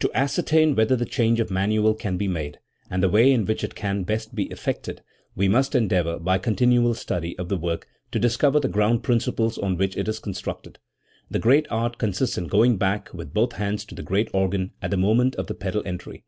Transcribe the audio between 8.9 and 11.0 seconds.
principles on which it is constructed.